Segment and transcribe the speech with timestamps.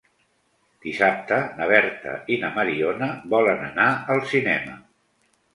[0.85, 4.79] Dissabte na Berta i na Mariona volen anar al cinema.